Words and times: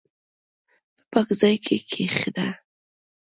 په 0.99 1.03
پاک 1.11 1.27
ځای 1.39 1.55
کښېنه. 1.91 2.47